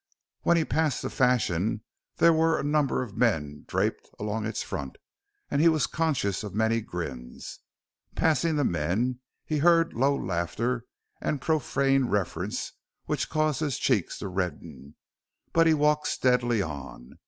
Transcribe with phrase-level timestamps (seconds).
[0.41, 1.83] When he passed the Fashion
[2.17, 4.95] there were a number of men draped along its front;
[5.51, 7.59] and he was conscious of many grins.
[8.15, 10.85] Passing the men he heard low laughter
[11.21, 12.71] and profane reference
[13.05, 14.95] which caused his cheeks to redden.
[15.53, 17.19] But he walked steadily on.